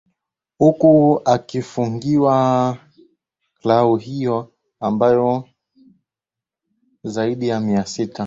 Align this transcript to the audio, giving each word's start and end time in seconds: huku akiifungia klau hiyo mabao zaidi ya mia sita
huku 0.57 1.21
akiifungia 1.25 2.77
klau 3.61 3.95
hiyo 3.95 4.51
mabao 4.79 5.49
zaidi 7.03 7.47
ya 7.47 7.59
mia 7.59 7.85
sita 7.85 8.19